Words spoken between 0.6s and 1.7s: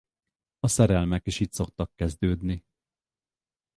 szerelmek is itt